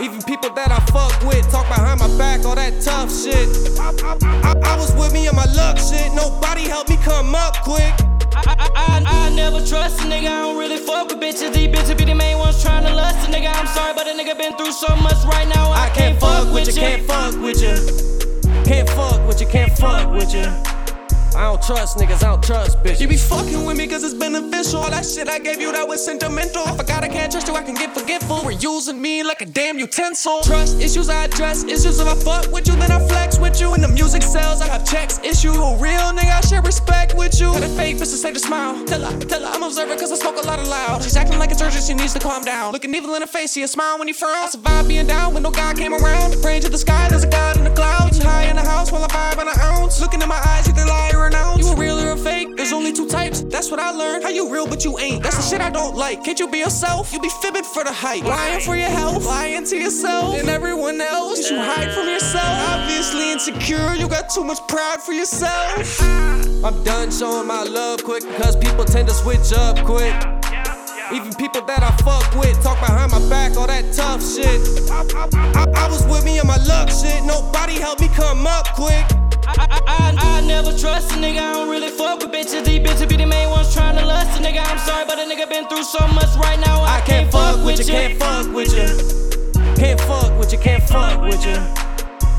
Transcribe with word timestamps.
Even 0.00 0.22
people 0.22 0.48
that 0.56 0.72
I 0.72 0.80
fuck 0.88 1.12
with 1.28 1.44
talk 1.50 1.68
behind 1.68 2.00
my 2.00 2.08
back, 2.16 2.46
all 2.46 2.54
that 2.54 2.80
tough 2.80 3.12
shit. 3.12 3.44
I, 3.78 3.92
I, 4.48 4.56
I 4.56 4.76
was 4.76 4.94
with 4.94 5.12
me 5.12 5.28
on 5.28 5.36
my 5.36 5.44
luck 5.52 5.76
shit, 5.76 6.14
nobody 6.14 6.62
helped 6.62 6.88
me 6.88 6.96
come 6.96 7.34
up 7.34 7.60
quick. 7.60 7.92
I, 8.32 8.40
I, 8.48 8.68
I, 8.74 9.26
I 9.28 9.34
never 9.36 9.60
trust 9.60 10.00
a 10.00 10.04
nigga, 10.04 10.32
I 10.32 10.40
don't 10.40 10.56
really 10.56 10.78
fuck 10.78 11.08
with 11.08 11.20
bitches. 11.20 11.52
These 11.52 11.68
bitches 11.68 11.98
be 11.98 12.06
the 12.06 12.14
main 12.14 12.38
ones 12.38 12.62
trying 12.62 12.86
to 12.86 12.94
lust 12.94 13.28
a 13.28 13.30
nigga. 13.30 13.52
I'm 13.52 13.66
sorry, 13.66 13.92
but 13.92 14.08
a 14.08 14.12
nigga 14.12 14.38
been 14.38 14.56
through 14.56 14.72
so 14.72 14.88
much 14.96 15.22
right 15.24 15.46
now. 15.46 15.70
I, 15.70 15.86
I 15.86 15.90
can't 15.90 16.18
fuck 16.18 16.50
with 16.50 16.68
you, 16.68 16.72
can't 16.80 17.02
fuck 17.04 17.34
with 17.42 17.60
you. 17.60 17.76
Can't 18.64 18.88
fuck 18.88 19.20
with 19.28 19.40
you, 19.42 19.48
can't 19.48 19.72
fuck 19.76 20.10
with 20.14 20.32
you. 20.32 20.48
I 21.36 21.49
don't 21.60 21.76
trust 21.76 21.98
niggas, 21.98 22.22
I 22.22 22.30
don't 22.30 22.42
trust 22.42 22.82
bitches. 22.82 23.00
You 23.00 23.08
be 23.08 23.16
fucking 23.16 23.64
with 23.64 23.76
me 23.76 23.86
cause 23.86 24.02
it's 24.02 24.14
beneficial. 24.14 24.80
All 24.80 24.90
that 24.90 25.04
shit 25.04 25.28
I 25.28 25.38
gave 25.38 25.60
you 25.60 25.72
that 25.72 25.86
was 25.86 26.04
sentimental. 26.04 26.62
I 26.62 26.76
forgot 26.76 27.04
I 27.04 27.08
can't 27.08 27.30
trust 27.30 27.48
you, 27.48 27.54
I 27.54 27.62
can 27.62 27.74
get 27.74 27.94
forgetful. 27.94 28.40
We're 28.44 28.52
using 28.52 29.00
me 29.00 29.22
like 29.22 29.42
a 29.42 29.46
damn 29.46 29.78
utensil. 29.78 30.40
Trust 30.42 30.80
issues, 30.80 31.08
I 31.08 31.24
address 31.24 31.64
issues. 31.64 32.00
If 32.00 32.08
I 32.08 32.14
fuck 32.14 32.52
with 32.52 32.66
you, 32.66 32.76
then 32.76 32.90
I 32.90 33.06
flex 33.08 33.38
with 33.38 33.60
you. 33.60 33.74
And 33.74 33.82
the 33.82 33.88
music 33.88 34.22
sells, 34.22 34.62
I 34.62 34.68
have 34.68 34.86
checks 34.86 35.20
issue. 35.22 35.52
A 35.52 35.76
real 35.76 36.12
nigga, 36.16 36.32
I 36.32 36.40
share 36.40 36.62
respect 36.62 37.14
with 37.14 37.38
you. 37.40 37.52
Got 37.52 37.64
a 37.64 37.68
fake 37.68 37.96
bitch 37.96 38.10
to 38.10 38.18
say 38.24 38.32
to 38.32 38.38
smile. 38.38 38.84
Tell 38.86 39.02
her, 39.02 39.18
tell 39.20 39.40
her 39.40 39.48
I'm 39.48 39.62
observant 39.62 40.00
cause 40.00 40.12
I 40.12 40.16
smoke 40.16 40.42
a 40.42 40.46
lot 40.46 40.58
of 40.58 40.68
loud. 40.68 41.02
She's 41.02 41.16
acting 41.16 41.38
like 41.38 41.50
it's 41.50 41.62
urgent, 41.62 41.84
she 41.84 41.94
needs 41.94 42.14
to 42.14 42.20
calm 42.20 42.44
down. 42.44 42.72
Looking 42.72 42.94
evil 42.94 43.14
in 43.14 43.22
her 43.22 43.28
face, 43.28 43.52
see 43.52 43.62
a 43.62 43.68
smile 43.68 43.98
when 43.98 44.08
you 44.08 44.14
frown. 44.14 44.44
I 44.44 44.48
survived 44.48 44.88
being 44.88 45.06
down 45.06 45.34
when 45.34 45.42
no 45.42 45.50
God 45.50 45.76
came 45.76 45.92
around. 45.92 46.40
Praying 46.42 46.62
to 46.62 46.68
the 46.68 46.78
sky, 46.78 47.08
there's 47.08 47.24
a 47.24 47.30
God 47.30 47.56
in 47.58 47.64
the 47.64 47.70
clouds. 47.70 48.18
High 48.18 48.44
in 48.44 48.56
the 48.56 48.62
house 48.62 48.92
while 48.92 49.04
I 49.04 49.08
vibe 49.08 49.38
on 49.38 49.48
an 49.48 49.58
ounce. 49.60 50.00
Looking 50.00 50.22
in 50.22 50.28
my 50.28 50.40
eyes, 50.46 50.66
you 50.66 50.74
lie 50.86 51.12
or 51.14 51.29
That's 53.60 53.70
what 53.70 53.78
I 53.78 53.90
learned. 53.90 54.22
How 54.22 54.30
you 54.30 54.50
real 54.50 54.66
but 54.66 54.86
you 54.86 54.98
ain't. 54.98 55.22
That's 55.22 55.36
the 55.36 55.42
shit 55.42 55.60
I 55.60 55.68
don't 55.68 55.94
like. 55.94 56.24
Can't 56.24 56.40
you 56.40 56.48
be 56.48 56.60
yourself? 56.60 57.12
You 57.12 57.20
be 57.20 57.28
fibbing 57.42 57.62
for 57.62 57.84
the 57.84 57.92
hype. 57.92 58.24
Lying 58.24 58.62
for 58.62 58.74
your 58.74 58.88
health. 58.88 59.26
Lying 59.26 59.66
to 59.66 59.76
yourself 59.76 60.34
and 60.34 60.48
everyone 60.48 60.98
else. 60.98 61.50
You 61.50 61.58
hide 61.58 61.92
from 61.92 62.08
yourself. 62.08 62.42
Obviously 62.70 63.32
insecure. 63.32 63.94
You 63.96 64.08
got 64.08 64.30
too 64.30 64.44
much 64.44 64.66
pride 64.66 65.02
for 65.02 65.12
yourself. 65.12 66.00
I'm 66.64 66.82
done 66.84 67.10
showing 67.10 67.46
my 67.46 67.62
love 67.64 68.02
quick 68.02 68.26
because 68.26 68.56
people 68.56 68.86
tend 68.86 69.08
to 69.08 69.14
switch 69.14 69.52
up 69.52 69.76
quick. 69.84 70.16
Even 71.12 71.34
people 71.34 71.60
that 71.60 71.82
I 71.82 71.94
fuck 72.00 72.34
with 72.40 72.56
talk 72.62 72.80
behind 72.80 73.12
my 73.12 73.20
back, 73.28 73.58
all 73.58 73.66
that 73.66 73.92
tough 73.92 74.22
shit. 74.24 74.88
I, 74.90 75.04
I, 75.36 75.66
I 75.84 75.88
was 75.90 76.06
with 76.06 76.24
me 76.24 76.40
on 76.40 76.46
my 76.46 76.56
luck 76.64 76.88
shit, 76.88 77.22
nobody 77.24 77.74
helped 77.74 78.00
me 78.00 78.08
come 78.08 78.46
up 78.46 78.68
quick. 78.68 79.04
I, 79.60 79.80
I, 79.86 80.38
I, 80.38 80.46
never 80.46 80.72
trust 80.72 81.12
a 81.12 81.16
nigga, 81.16 81.38
I 81.38 81.52
don't 81.52 81.68
really 81.68 81.90
fuck 81.90 82.20
with 82.20 82.32
bitches. 82.32 82.64
These 82.64 82.80
bitches 82.80 83.08
be 83.08 83.16
the 83.16 83.26
main 83.26 83.50
ones 83.50 83.74
trying 83.74 83.96
to 83.98 84.04
lust 84.06 84.40
a 84.40 84.42
nigga. 84.42 84.64
I'm 84.64 84.78
sorry, 84.78 85.04
but 85.04 85.18
a 85.18 85.22
nigga 85.22 85.48
been 85.48 85.66
through 85.68 85.82
so 85.82 86.06
much 86.08 86.34
right 86.36 86.58
now. 86.64 86.80
I, 86.80 86.96
I 86.96 87.00
can't 87.02 87.30
fuck 87.30 87.64
with 87.64 87.78
you, 87.78 87.84
can't 87.84 88.18
fuck 88.18 88.52
with 88.54 88.72
you. 88.72 88.88
Can't 89.76 90.00
fuck 90.00 90.38
with 90.38 90.52
you, 90.52 90.58
can't 90.58 90.82
fuck 90.82 91.20
with 91.22 91.44
you. 91.44 91.56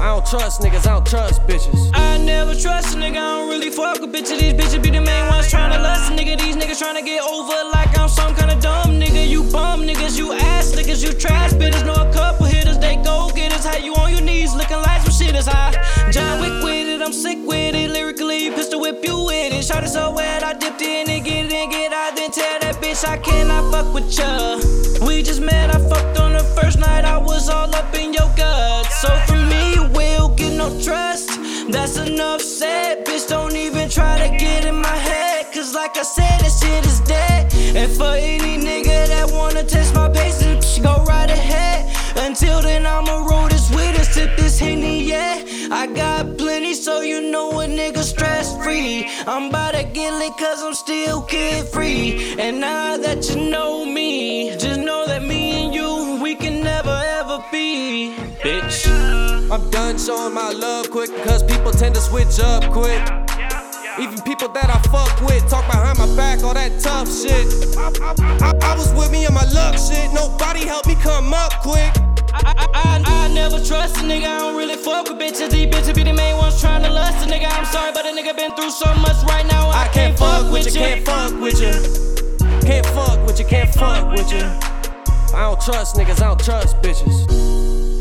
I 0.00 0.06
don't 0.08 0.26
trust 0.26 0.62
niggas, 0.62 0.86
I 0.86 0.94
don't 0.94 1.06
trust 1.06 1.42
bitches. 1.42 1.90
I 1.92 2.18
never 2.18 2.54
trust 2.54 2.94
a 2.94 2.98
nigga, 2.98 3.20
I 3.20 3.36
don't 3.36 3.48
really 3.50 3.70
fuck 3.70 4.00
with 4.00 4.12
bitches. 4.12 4.40
These 4.40 4.54
bitches 4.54 4.82
be 4.82 4.90
the 4.90 5.00
main 5.00 5.26
ones 5.28 5.50
trying 5.50 5.72
to 5.72 5.78
lust 5.78 6.10
a 6.10 6.14
nigga. 6.14 6.38
These 6.40 6.56
niggas 6.56 6.78
trying 6.78 6.96
to 6.96 7.02
get 7.02 7.22
over 7.22 7.52
like 7.72 7.96
I'm 7.98 8.08
some 8.08 8.34
kind 8.34 8.50
of 8.50 8.60
dumb 8.60 8.98
nigga. 8.98 9.28
You 9.28 9.42
bum 9.52 9.61
it 19.82 19.88
so 19.88 20.10
wet, 20.12 20.42
I 20.42 20.52
dipped 20.54 20.80
in 20.82 21.08
and 21.10 21.24
get 21.24 21.52
and 21.52 21.70
get 21.70 21.92
out. 21.92 22.16
Then 22.16 22.30
tell 22.30 22.58
that 22.60 22.76
bitch 22.76 23.06
I 23.06 23.16
cannot 23.18 23.70
fuck 23.72 23.92
with 23.94 24.16
ya. 24.16 24.56
We 25.06 25.22
just 25.22 25.40
met, 25.40 25.74
I 25.74 25.78
fucked 25.88 26.18
on 26.20 26.32
the 26.32 26.44
first 26.56 26.78
night. 26.78 27.04
I 27.04 27.18
was 27.18 27.48
all 27.48 27.74
up 27.74 27.94
in 27.94 28.12
your 28.12 28.30
guts. 28.36 29.00
So 29.02 29.08
from 29.26 29.48
me, 29.48 29.74
you 29.74 29.84
will 29.98 30.28
get 30.36 30.52
no 30.56 30.68
trust. 30.80 31.28
That's 31.70 31.96
enough 31.96 32.40
said. 32.40 33.04
Bitch, 33.04 33.28
don't 33.28 33.56
even 33.56 33.88
try 33.88 34.18
to 34.18 34.28
get 34.36 34.64
in 34.64 34.76
my 34.76 34.96
head. 35.08 35.46
Cause 35.52 35.74
like 35.74 35.96
I 35.96 36.02
said, 36.02 36.40
this 36.40 36.60
shit 36.60 36.84
is 36.86 37.00
dead. 37.00 37.52
And 37.76 37.90
for 37.92 38.14
any 38.14 38.56
nigga 38.58 39.08
that 39.08 39.30
wanna 39.32 39.64
test 39.64 39.94
my 39.94 40.08
patience, 40.08 40.78
go 40.78 41.02
right 41.04 41.30
ahead. 41.30 41.80
Until 42.16 42.62
then, 42.62 42.86
I'ma 42.86 43.26
roll 43.26 43.48
this 43.48 43.70
with 43.70 43.98
us, 43.98 44.14
tip 44.14 44.36
this 44.36 44.58
henny, 44.58 45.04
yeah. 45.04 45.42
I 45.70 45.86
got 45.86 46.36
plenty, 46.36 46.74
so 46.74 47.00
you 47.00 47.30
know 47.30 47.60
a 47.60 47.66
nigga 47.66 48.02
stress 48.02 48.31
free. 48.72 49.06
I'm 49.26 49.48
about 49.48 49.74
to 49.74 49.84
get 49.84 50.12
lit 50.14 50.36
cause 50.38 50.62
I'm 50.62 50.74
still 50.74 51.22
kid 51.22 51.68
free. 51.68 52.34
And 52.38 52.60
now 52.60 52.96
that 52.96 53.28
you 53.28 53.50
know 53.50 53.84
me, 53.84 54.56
just 54.56 54.80
know 54.80 55.06
that 55.06 55.22
me 55.22 55.64
and 55.64 55.74
you, 55.74 56.18
we 56.22 56.34
can 56.34 56.62
never 56.62 56.96
ever 57.18 57.44
be. 57.52 58.14
Bitch. 58.42 58.80
I'm 59.50 59.70
done 59.70 59.98
showing 59.98 60.34
my 60.34 60.50
love 60.50 60.90
quick 60.90 61.10
because 61.14 61.42
people 61.42 61.72
tend 61.72 61.94
to 61.96 62.00
switch 62.00 62.40
up 62.40 62.64
quick. 62.72 63.02
Even 64.00 64.18
people 64.22 64.48
that 64.48 64.70
I 64.76 64.78
fuck 64.88 65.20
with 65.20 65.46
talk 65.50 65.66
behind 65.66 65.98
my 65.98 66.08
back, 66.16 66.42
all 66.42 66.54
that 66.54 66.72
tough 66.80 67.08
shit. 67.12 67.44
I, 67.76 68.52
I, 68.62 68.74
was 68.74 68.90
with 68.94 69.12
me 69.12 69.26
on 69.26 69.34
my 69.34 69.44
luck 69.52 69.76
shit, 69.76 70.10
nobody 70.14 70.64
helped 70.64 70.88
me 70.88 70.94
come 70.94 71.34
up 71.34 71.52
quick. 71.60 71.92
I, 72.32 72.54
I, 72.56 72.66
I, 72.72 73.26
I 73.26 73.34
never 73.34 73.62
trust 73.62 73.98
a 73.98 74.00
nigga, 74.00 74.24
I 74.24 74.38
don't 74.38 74.56
really 74.56 74.76
fuck 74.76 75.10
with 75.10 75.18
bitches. 75.18 75.50
These 75.50 75.66
bitches 75.66 75.94
be 75.94 76.04
the 76.04 76.14
main 76.14 76.38
ones 76.38 76.58
trying 76.58 76.82
to 76.84 76.90
lust 76.90 77.28
a 77.28 77.30
nigga. 77.30 77.51
I'm 78.32 78.48
sorry, 78.48 78.56
but 78.56 78.56
a 78.56 78.56
nigga 78.56 78.56
been 78.56 78.56
through 78.56 78.70
so 78.70 78.94
much 79.00 79.22
right 79.24 79.46
now. 79.46 79.68
I, 79.68 79.84
I 79.84 79.88
can't 79.88 80.18
fuck 80.18 80.52
with 80.52 80.66
you, 80.66 80.72
can't 80.72 81.04
fuck 81.06 81.40
with 81.40 81.60
you. 81.60 81.72
Can't 82.66 82.86
fuck 82.86 83.26
with 83.26 83.38
you, 83.38 83.46
can't 83.46 83.74
fuck 83.74 84.10
with 84.10 84.32
you. 84.32 84.44
I 85.34 85.42
don't 85.42 85.60
trust 85.60 85.96
niggas, 85.96 86.22
I 86.22 86.26
don't 86.26 86.44
trust 86.44 86.80
bitches. 86.82 87.91